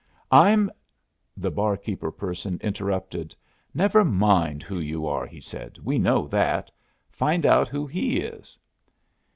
[0.31, 0.71] I'm"
[1.37, 3.35] The barkeeper person interrupted.
[3.71, 5.77] "Never mind who you are," he said.
[5.77, 6.71] "We know that.
[7.11, 8.57] Find out who he is."